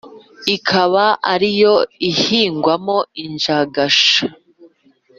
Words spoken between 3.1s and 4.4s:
injagasha